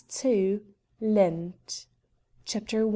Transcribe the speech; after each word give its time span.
LENT. 0.99 1.85
CHAPTER 2.45 2.81
I. 2.81 2.89